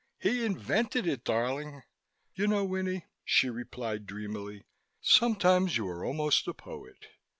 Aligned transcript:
He 0.17 0.43
invented 0.43 1.05
it, 1.05 1.23
darling." 1.23 1.83
"You 2.33 2.47
know, 2.47 2.65
Winnie," 2.65 3.05
she 3.23 3.51
replied 3.51 4.07
dreamily, 4.07 4.65
"sometimes 4.99 5.77
you 5.77 5.87
are 5.89 6.03
almost 6.03 6.47
a 6.47 6.55
poet. 6.55 7.05